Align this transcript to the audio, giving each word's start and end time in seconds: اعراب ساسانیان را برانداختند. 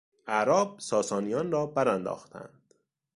اعراب 0.27 0.79
ساسانیان 0.79 1.51
را 1.51 1.65
برانداختند. 1.65 2.73